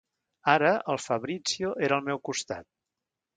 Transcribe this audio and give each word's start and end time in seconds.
Ara, 0.53 0.71
el 0.93 0.99
Fabrizio 1.03 1.75
era 1.89 1.99
al 2.01 2.05
meu 2.09 2.23
costat. 2.31 2.69